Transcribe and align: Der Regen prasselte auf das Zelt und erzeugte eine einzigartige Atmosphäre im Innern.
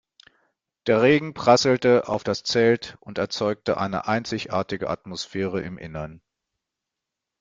Der 0.87 1.03
Regen 1.03 1.35
prasselte 1.35 2.07
auf 2.07 2.23
das 2.23 2.41
Zelt 2.41 2.97
und 3.01 3.19
erzeugte 3.19 3.77
eine 3.77 4.07
einzigartige 4.07 4.89
Atmosphäre 4.89 5.61
im 5.61 5.77
Innern. 5.77 6.23